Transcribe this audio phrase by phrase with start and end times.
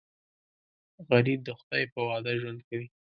[1.07, 2.87] غریب د خدای په وعده ژوند کوي